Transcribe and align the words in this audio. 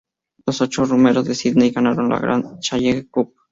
Los 0.47 0.61
ocho 0.61 0.83
remeros 0.85 1.25
de 1.25 1.35
Sídney 1.35 1.69
ganaron 1.69 2.09
la 2.09 2.17
"Grand 2.17 2.57
Challenge 2.59 3.07
Cup". 3.11 3.35